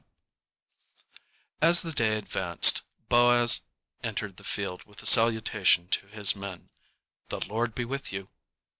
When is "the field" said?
4.37-4.83